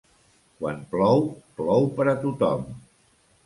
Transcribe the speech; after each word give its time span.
Quan 0.61 0.79
plou, 0.93 1.21
plou 1.61 1.87
per 2.01 2.11
a 2.17 2.19
tothom. 2.27 2.69